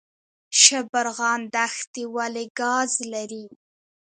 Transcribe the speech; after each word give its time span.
شبرغان 0.61 1.41
دښتې 1.55 2.03
ولې 2.15 2.45
ګاز 2.59 2.91
لري؟ 3.13 3.45